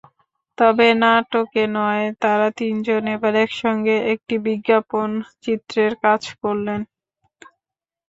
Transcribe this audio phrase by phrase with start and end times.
[0.57, 6.81] তবে নাটকে নয়, তাঁরা তিনজন এবার একসঙ্গে একটি বিজ্ঞাপনচিত্রের কাজ করলেন।